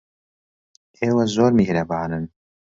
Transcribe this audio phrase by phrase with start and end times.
[1.01, 2.23] ئێوە زۆر میهرەبانن.